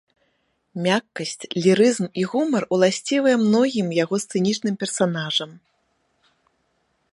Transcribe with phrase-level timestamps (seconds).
[0.85, 5.51] Мяккасць, лірызм і гумар уласцівыя многім яго сцэнічным персанажам.